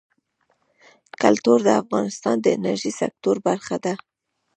کلتور 1.21 1.59
د 1.65 1.69
افغانستان 1.81 2.35
د 2.41 2.47
انرژۍ 2.57 2.91
سکتور 3.01 3.35
برخه 3.47 3.75
ده. 3.85 3.93